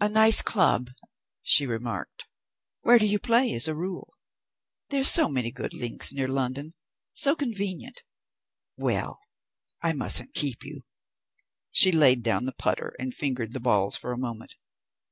"A 0.00 0.08
nice 0.08 0.42
club," 0.42 0.90
she 1.40 1.66
remarked. 1.68 2.26
"Where 2.80 2.98
do 2.98 3.06
you 3.06 3.20
play, 3.20 3.52
as 3.54 3.68
a 3.68 3.76
rule? 3.76 4.14
There 4.88 5.00
are 5.00 5.04
so 5.04 5.28
many 5.28 5.52
good 5.52 5.72
links 5.72 6.12
near 6.12 6.26
London; 6.26 6.74
so 7.12 7.36
convenient. 7.36 8.02
Well, 8.76 9.20
I 9.80 9.92
mustn't 9.92 10.34
keep 10.34 10.64
you." 10.64 10.82
She 11.70 11.92
laid 11.92 12.24
down 12.24 12.42
the 12.46 12.54
putter 12.58 12.96
and 12.98 13.14
fingered 13.14 13.52
the 13.52 13.60
balls 13.60 13.96
for 13.96 14.10
a 14.10 14.18
moment. 14.18 14.56